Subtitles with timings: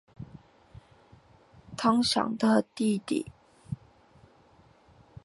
[1.77, 3.31] 韩绛的弟弟。